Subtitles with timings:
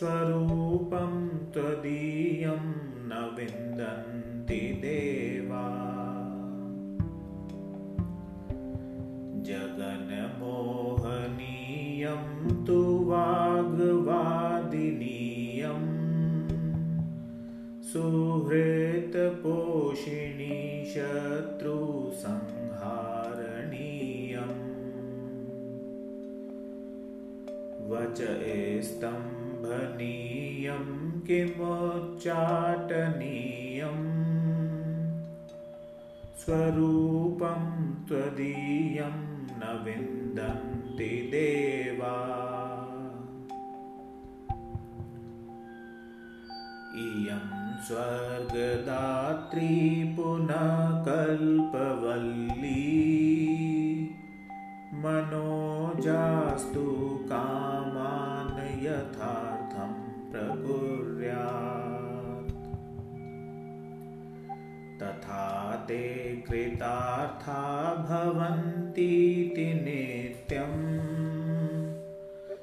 [0.00, 2.62] स्वरूपं त्वदीयं
[3.08, 5.66] न विन्दन्ति देवा।
[9.42, 10.24] जगन्मोहनीयं
[12.64, 13.69] तु वाग्वादिनीयम्
[27.90, 28.18] वच
[28.84, 30.86] स्तम्भनीयं
[31.20, 34.08] किमुच्चाटनीयम्।
[36.38, 37.62] स्वरूपं
[38.08, 39.16] त्वदीयं
[39.52, 42.16] न विन्दन्ति देवा।
[46.94, 47.46] इयं
[47.80, 49.72] स्वर्गदात्री
[50.16, 53.00] पुनः कल्पवल्ली
[55.00, 56.84] मनोजास्तु
[57.24, 59.92] कामान् यथार्थं
[60.32, 61.60] प्रकुर्यात्।
[65.02, 71.10] तथा ते कृतार्था भवन्तीति नित्यम्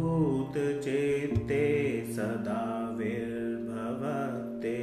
[2.16, 2.60] सदा
[2.98, 4.82] विर्भवते।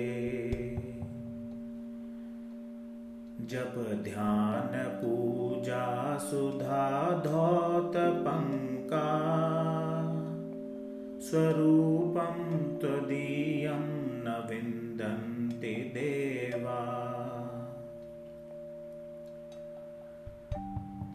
[3.53, 5.85] जपध्यानपूजा
[6.17, 6.81] सुधा
[7.25, 9.05] धौतपङ्का
[11.29, 12.35] स्वरूपं
[12.79, 13.85] त्वदीयं
[14.25, 14.27] न
[15.63, 16.79] विन्दन्ति देवा।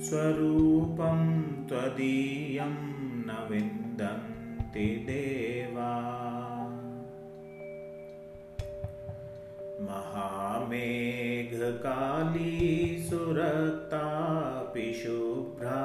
[0.00, 1.20] स्वरूपं
[1.68, 2.74] त्वदीयं
[3.26, 5.92] न विन्दन्ति देवा।
[9.80, 12.56] महामेघकाली
[13.10, 15.82] सुरक्तापि शुभ्रा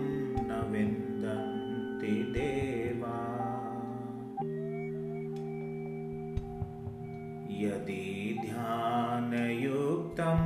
[0.49, 3.19] न विन्दन्ति देवा।
[7.51, 10.43] यदि ध्यानयुक्तं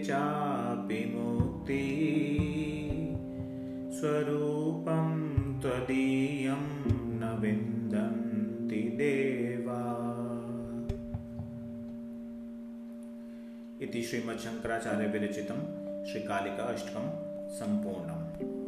[0.05, 1.85] चापि मुक्ति।
[3.93, 5.09] स्वरूपं
[5.61, 6.63] त्वदीयं
[7.21, 9.83] न विन्दन्ति देवा।
[13.83, 15.61] इति श्रीमच्छङ्कराचार्यविरचितं
[16.07, 17.07] श्रीकालिका अष्टकं
[17.51, 18.60] सम्पूर्णम्